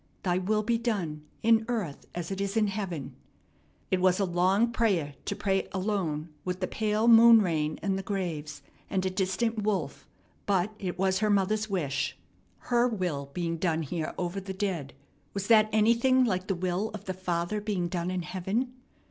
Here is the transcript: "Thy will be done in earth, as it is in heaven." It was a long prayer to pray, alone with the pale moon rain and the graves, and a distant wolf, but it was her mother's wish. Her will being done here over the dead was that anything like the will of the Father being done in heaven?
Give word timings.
"Thy 0.23 0.39
will 0.39 0.63
be 0.63 0.79
done 0.79 1.25
in 1.43 1.63
earth, 1.67 2.07
as 2.15 2.31
it 2.31 2.41
is 2.41 2.57
in 2.57 2.69
heaven." 2.69 3.15
It 3.91 4.01
was 4.01 4.19
a 4.19 4.25
long 4.25 4.71
prayer 4.71 5.13
to 5.25 5.35
pray, 5.35 5.67
alone 5.73 6.29
with 6.43 6.59
the 6.59 6.65
pale 6.65 7.07
moon 7.07 7.43
rain 7.43 7.77
and 7.83 7.99
the 7.99 8.01
graves, 8.01 8.63
and 8.89 9.05
a 9.05 9.11
distant 9.11 9.61
wolf, 9.61 10.07
but 10.47 10.73
it 10.79 10.97
was 10.97 11.19
her 11.19 11.29
mother's 11.29 11.69
wish. 11.69 12.17
Her 12.57 12.87
will 12.87 13.29
being 13.35 13.57
done 13.57 13.83
here 13.83 14.15
over 14.17 14.39
the 14.39 14.53
dead 14.55 14.93
was 15.35 15.45
that 15.49 15.69
anything 15.71 16.23
like 16.23 16.47
the 16.47 16.55
will 16.55 16.89
of 16.95 17.05
the 17.05 17.13
Father 17.13 17.61
being 17.61 17.87
done 17.87 18.09
in 18.09 18.23
heaven? 18.23 18.73